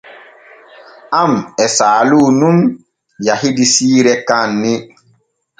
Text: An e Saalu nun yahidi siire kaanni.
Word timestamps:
An 1.21 1.31
e 1.65 1.67
Saalu 1.77 2.21
nun 2.39 2.57
yahidi 3.25 3.65
siire 3.73 4.13
kaanni. 4.27 4.73